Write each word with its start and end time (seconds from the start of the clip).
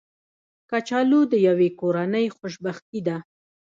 کچالو 0.69 1.21
د 1.31 1.33
یوې 1.47 1.69
کورنۍ 1.79 2.25
خوشبختي 2.37 2.99
ده 3.07 3.17